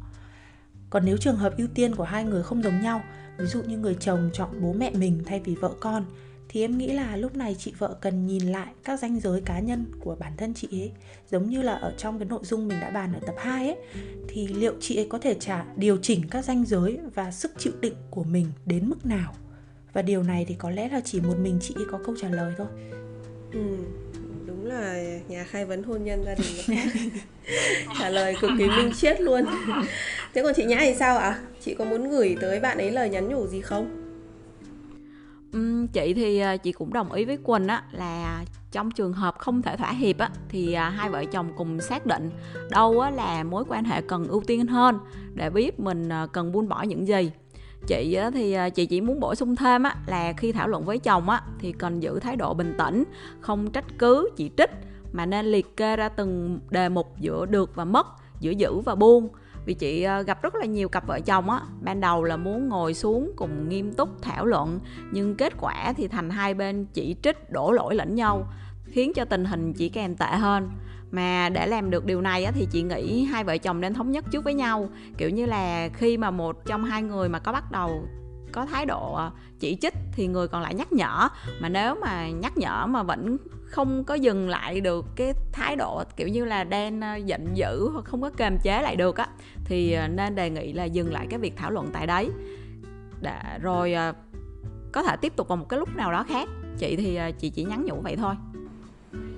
[0.91, 3.03] Còn nếu trường hợp ưu tiên của hai người không giống nhau
[3.39, 6.05] ví dụ như người chồng chọn bố mẹ mình thay vì vợ con
[6.49, 9.61] thì em nghĩ là lúc này chị vợ cần nhìn lại các ranh giới cá
[9.61, 10.93] nhân của bản thân chị ấy.
[11.31, 13.77] Giống như là ở trong cái nội dung mình đã bàn ở tập 2 ấy
[14.29, 17.73] thì liệu chị ấy có thể trả điều chỉnh các ranh giới và sức chịu
[17.81, 19.35] đựng của mình đến mức nào?
[19.93, 22.29] Và điều này thì có lẽ là chỉ một mình chị ấy có câu trả
[22.29, 22.67] lời thôi.
[23.53, 23.61] Ừ,
[24.65, 24.97] đúng là
[25.29, 26.79] nhà khai vấn hôn nhân gia đình.
[27.99, 29.45] Trả lời cực kỳ minh triết luôn.
[30.35, 31.39] Thế còn chị nhã thì sao ạ?
[31.61, 34.01] Chị có muốn gửi tới bạn ấy lời nhắn nhủ gì không?
[35.93, 39.63] Chị thì à, chị cũng đồng ý với Quỳnh á là trong trường hợp không
[39.63, 42.31] thể thỏa hiệp á thì à, hai vợ chồng cùng xác định
[42.71, 44.99] đâu á là mối quan hệ cần ưu tiên hơn
[45.35, 47.31] để biết mình à, cần buông bỏ những gì
[47.87, 50.99] chị thì à, chị chỉ muốn bổ sung thêm á là khi thảo luận với
[50.99, 53.05] chồng á thì cần giữ thái độ bình tĩnh,
[53.41, 54.71] không trách cứ, chỉ trích
[55.13, 58.07] mà nên liệt kê ra từng đề mục giữa được và mất,
[58.41, 59.29] giữa giữ và buông.
[59.67, 62.69] Vì chị à, gặp rất là nhiều cặp vợ chồng á, ban đầu là muốn
[62.69, 64.81] ngồi xuống cùng nghiêm túc thảo luận,
[65.13, 68.47] nhưng kết quả thì thành hai bên chỉ trích đổ lỗi lẫn nhau,
[68.85, 70.71] khiến cho tình hình chỉ càng tệ hơn
[71.15, 74.11] mà để làm được điều này á, thì chị nghĩ hai vợ chồng nên thống
[74.11, 74.89] nhất trước với nhau.
[75.19, 78.09] Kiểu như là khi mà một trong hai người mà có bắt đầu
[78.53, 81.29] có thái độ ờ, chỉ trích thì người còn lại nhắc nhở.
[81.61, 86.03] Mà nếu mà nhắc nhở mà vẫn không có dừng lại được cái thái độ
[86.17, 89.29] kiểu như là đang ờ, giận dữ hoặc không có kềm chế lại được á
[89.65, 92.31] thì ờ, nên đề nghị là dừng lại cái việc thảo luận tại đấy.
[93.21, 93.95] Để rồi
[94.93, 96.49] có thể tiếp tục vào một cái lúc nào đó khác.
[96.79, 98.35] Chị thì chị chỉ nhắn nhủ vậy thôi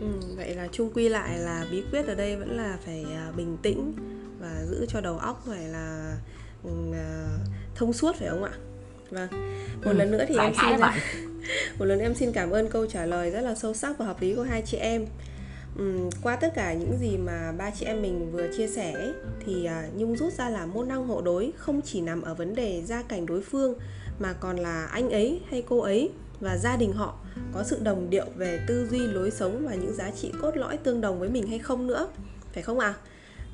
[0.01, 0.07] ừ,
[0.37, 3.07] vậy là chung quy lại là bí quyết ở đây vẫn là phải
[3.37, 3.95] bình tĩnh
[4.41, 6.17] và giữ cho đầu óc phải là
[6.65, 6.71] ừ,
[7.75, 8.53] thông suốt phải không ạ?
[9.11, 9.29] Vâng.
[9.85, 11.01] Một ừ, lần nữa thì em xin vậy.
[11.79, 14.23] một lần em xin cảm ơn câu trả lời rất là sâu sắc và hợp
[14.23, 15.07] lý của hai chị em.
[15.83, 19.13] Uhm, qua tất cả những gì mà ba chị em mình vừa chia sẻ
[19.47, 22.55] thì à, nhung rút ra là môn năng hộ đối không chỉ nằm ở vấn
[22.55, 23.75] đề gia cảnh đối phương
[24.19, 27.15] mà còn là anh ấy hay cô ấy và gia đình họ
[27.53, 30.77] có sự đồng điệu về tư duy lối sống và những giá trị cốt lõi
[30.77, 32.09] tương đồng với mình hay không nữa
[32.53, 32.95] phải không ạ à?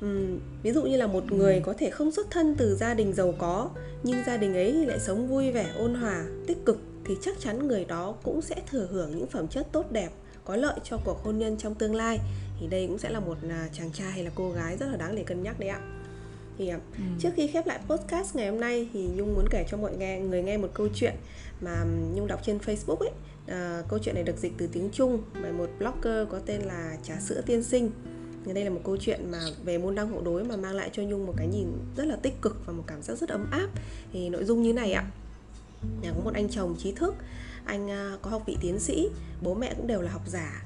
[0.05, 3.13] Uhm, ví dụ như là một người có thể không xuất thân từ gia đình
[3.13, 3.69] giàu có
[4.03, 7.67] nhưng gia đình ấy lại sống vui vẻ ôn hòa tích cực thì chắc chắn
[7.67, 10.09] người đó cũng sẽ thừa hưởng những phẩm chất tốt đẹp
[10.45, 12.19] có lợi cho cuộc hôn nhân trong tương lai
[12.59, 14.97] thì đây cũng sẽ là một à, chàng trai hay là cô gái rất là
[14.97, 15.79] đáng để cân nhắc đấy ạ
[16.57, 16.75] thì ừ.
[17.19, 20.19] trước khi khép lại podcast ngày hôm nay thì nhung muốn kể cho mọi nghe
[20.19, 21.13] người nghe một câu chuyện
[21.61, 23.11] mà nhung đọc trên facebook ấy
[23.47, 26.97] à, câu chuyện này được dịch từ tiếng trung bởi một blogger có tên là
[27.03, 27.91] trà sữa tiên sinh.
[28.45, 31.03] Đây là một câu chuyện mà về môn đăng hộ đối mà mang lại cho
[31.03, 33.67] nhung một cái nhìn rất là tích cực và một cảm giác rất ấm áp.
[34.13, 35.05] Thì nội dung như này ạ.
[36.01, 37.15] Nhà có một anh chồng trí thức.
[37.65, 39.09] Anh ờ, có học vị tiến sĩ
[39.41, 40.63] bố mẹ cũng đều là học giả.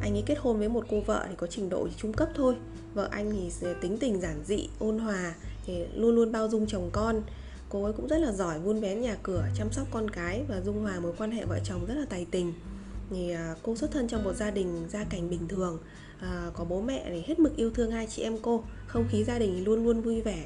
[0.00, 2.54] Anh ấy kết hôn với một cô vợ thì có trình độ trung cấp thôi.
[2.94, 5.34] Vợ anh thì tính tình giản dị ôn hòa
[5.66, 7.22] thì luôn luôn bao dung chồng con
[7.74, 10.60] cô ấy cũng rất là giỏi vun vén nhà cửa chăm sóc con cái và
[10.60, 12.52] dung hòa mối quan hệ vợ chồng rất là tài tình.
[13.10, 15.78] Thì à, cô xuất thân trong một gia đình gia cảnh bình thường
[16.20, 19.24] à, có bố mẹ thì hết mực yêu thương hai chị em cô không khí
[19.24, 20.44] gia đình luôn luôn vui vẻ.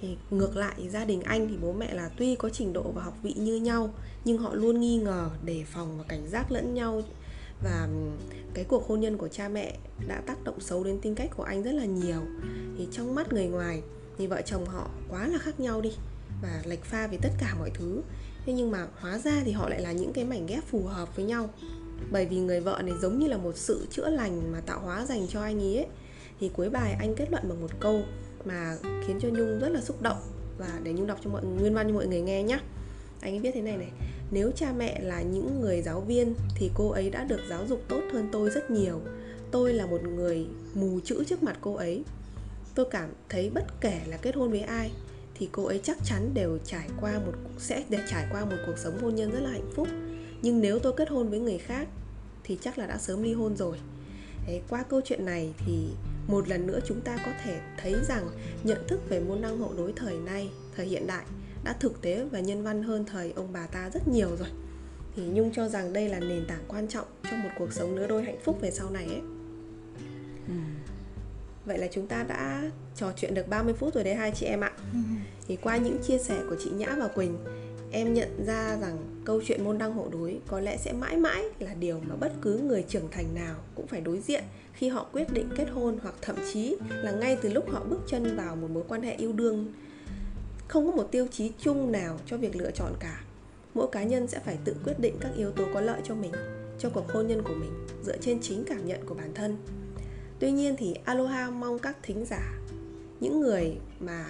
[0.00, 3.02] Thì ngược lại gia đình anh thì bố mẹ là tuy có trình độ và
[3.02, 6.74] học vị như nhau nhưng họ luôn nghi ngờ đề phòng và cảnh giác lẫn
[6.74, 7.02] nhau.
[7.64, 7.88] Và
[8.54, 11.42] cái cuộc hôn nhân của cha mẹ đã tác động xấu đến tính cách của
[11.42, 12.20] anh rất là nhiều.
[12.78, 13.82] Thì trong mắt người ngoài
[14.18, 15.92] thì vợ chồng họ quá là khác nhau đi
[16.42, 18.02] và lệch pha về tất cả mọi thứ.
[18.46, 21.16] Thế nhưng mà hóa ra thì họ lại là những cái mảnh ghép phù hợp
[21.16, 21.50] với nhau.
[22.10, 25.06] Bởi vì người vợ này giống như là một sự chữa lành mà tạo hóa
[25.06, 25.86] dành cho anh ấy,
[26.40, 28.02] thì cuối bài anh kết luận bằng một câu
[28.44, 30.18] mà khiến cho nhung rất là xúc động.
[30.58, 32.58] Và để nhung đọc cho mọi nguyên văn cho mọi người nghe nhé
[33.20, 33.90] anh ấy viết thế này này
[34.30, 37.82] nếu cha mẹ là những người giáo viên thì cô ấy đã được giáo dục
[37.88, 39.00] tốt hơn tôi rất nhiều.
[39.50, 42.04] Tôi là một người mù chữ trước mặt cô ấy.
[42.74, 44.90] Tôi cảm thấy bất kể là kết hôn với ai
[45.38, 48.78] thì cô ấy chắc chắn đều trải qua một sẽ để trải qua một cuộc
[48.78, 49.88] sống hôn nhân rất là hạnh phúc
[50.42, 51.88] nhưng nếu tôi kết hôn với người khác
[52.44, 53.78] thì chắc là đã sớm ly hôn rồi
[54.48, 55.88] Đấy, qua câu chuyện này thì
[56.28, 58.28] một lần nữa chúng ta có thể thấy rằng
[58.64, 61.24] nhận thức về môn đăng hộ đối thời nay, thời hiện đại
[61.64, 64.48] đã thực tế và nhân văn hơn thời ông bà ta rất nhiều rồi.
[65.16, 68.06] Thì Nhung cho rằng đây là nền tảng quan trọng cho một cuộc sống lứa
[68.06, 69.20] đôi hạnh phúc về sau này ấy.
[70.48, 70.54] Ừ.
[71.68, 74.60] Vậy là chúng ta đã trò chuyện được 30 phút rồi đấy hai chị em
[74.60, 74.72] ạ.
[75.48, 77.38] Thì qua những chia sẻ của chị Nhã và Quỳnh,
[77.90, 81.44] em nhận ra rằng câu chuyện môn đăng hộ đối có lẽ sẽ mãi mãi
[81.58, 85.06] là điều mà bất cứ người trưởng thành nào cũng phải đối diện khi họ
[85.12, 88.56] quyết định kết hôn hoặc thậm chí là ngay từ lúc họ bước chân vào
[88.56, 89.72] một mối quan hệ yêu đương.
[90.68, 93.20] Không có một tiêu chí chung nào cho việc lựa chọn cả.
[93.74, 96.32] Mỗi cá nhân sẽ phải tự quyết định các yếu tố có lợi cho mình
[96.78, 97.70] cho cuộc hôn nhân của mình
[98.04, 99.56] dựa trên chính cảm nhận của bản thân
[100.40, 102.52] tuy nhiên thì aloha mong các thính giả,
[103.20, 104.24] những người mà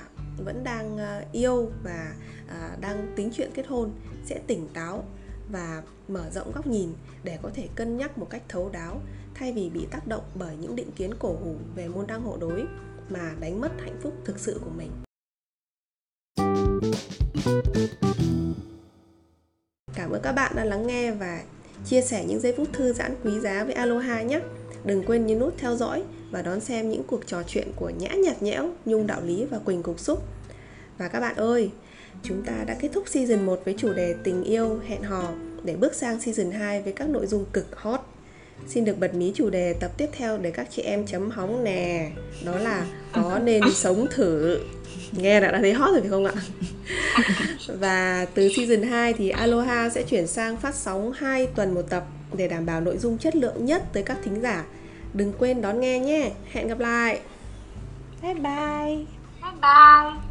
[0.44, 2.14] vẫn đang ờ, yêu và
[2.48, 3.90] ờ, đang tính chuyện kết hôn
[4.24, 5.04] sẽ tỉnh táo
[5.52, 6.92] và mở rộng góc nhìn
[7.24, 9.00] để có thể cân nhắc một cách thấu đáo,
[9.34, 12.36] thay vì bị tác động bởi những định kiến cổ hủ về môn đăng hộ
[12.40, 12.64] đối
[13.08, 14.90] mà đánh mất hạnh phúc thực sự của mình
[19.94, 21.42] Cảm ơn các bạn đã lắng nghe và
[21.84, 24.40] chia sẻ những giây phút thư giãn quý giá với Aloha nhé.
[24.84, 28.08] Đừng quên nhấn nút theo dõi và đón xem những cuộc trò chuyện của Nhã
[28.08, 30.22] Nhạt Nhẽo, Nhung Đạo Lý và Quỳnh Cục Xúc.
[30.98, 31.70] Và các bạn ơi,
[32.22, 35.32] chúng ta đã kết thúc season 1 với chủ đề tình yêu, hẹn hò
[35.64, 38.00] để bước sang season 2 với các nội dung cực hot.
[38.66, 41.64] Xin được bật mí chủ đề tập tiếp theo để các chị em chấm hóng
[41.64, 42.10] nè
[42.44, 44.60] Đó là có nên sống thử
[45.12, 46.32] Nghe đã đã thấy hot rồi phải không ạ?
[47.80, 52.04] Và từ season 2 thì Aloha sẽ chuyển sang phát sóng 2 tuần một tập
[52.36, 54.64] để đảm bảo nội dung chất lượng nhất tới các thính giả.
[55.14, 56.30] Đừng quên đón nghe nhé.
[56.52, 57.20] Hẹn gặp lại.
[58.22, 59.04] Bye bye.
[59.42, 60.27] Bye bye.